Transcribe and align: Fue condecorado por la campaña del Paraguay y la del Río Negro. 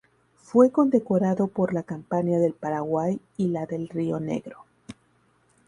Fue 0.41 0.71
condecorado 0.71 1.45
por 1.45 1.75
la 1.75 1.83
campaña 1.83 2.39
del 2.39 2.53
Paraguay 2.55 3.19
y 3.37 3.49
la 3.49 3.67
del 3.67 3.87
Río 3.87 4.19
Negro. 4.19 4.65